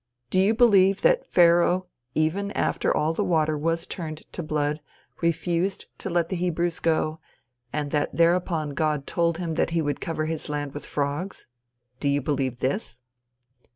Do 0.31 0.39
you 0.39 0.55
believe 0.55 1.03
that 1.03 1.27
Pharaoh 1.27 1.85
even 2.15 2.49
after 2.53 2.91
all 2.91 3.13
the 3.13 3.23
water 3.23 3.55
was 3.55 3.85
turned 3.85 4.17
to 4.33 4.41
blood, 4.41 4.81
refused 5.21 5.85
to 5.99 6.09
let 6.09 6.29
the 6.29 6.35
Hebrews 6.35 6.79
go, 6.79 7.19
and 7.71 7.91
that 7.91 8.15
thereupon 8.15 8.71
God 8.71 9.05
told 9.05 9.37
him 9.37 9.55
he 9.69 9.79
would 9.79 10.01
cover 10.01 10.25
his 10.25 10.49
land 10.49 10.73
with 10.73 10.87
frogs? 10.87 11.45
Do 11.99 12.09
you 12.09 12.19
believe 12.19 12.61
this? 12.61 13.03